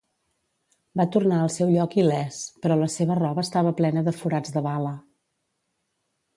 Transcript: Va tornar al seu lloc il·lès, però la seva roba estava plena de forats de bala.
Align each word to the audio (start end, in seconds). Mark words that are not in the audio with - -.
Va 1.01 1.05
tornar 1.15 1.41
al 1.47 1.51
seu 1.57 1.73
lloc 1.73 1.93
il·lès, 2.05 2.41
però 2.65 2.79
la 2.85 2.89
seva 2.95 3.19
roba 3.21 3.45
estava 3.47 3.77
plena 3.83 4.07
de 4.11 4.17
forats 4.25 4.59
de 4.59 4.67
bala. 4.73 4.99